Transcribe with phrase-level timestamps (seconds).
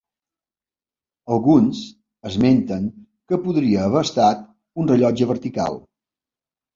[1.33, 1.81] Alguns
[2.29, 2.87] esmenten
[3.33, 4.41] que podria haver estat
[4.85, 5.79] un rellotge vertical.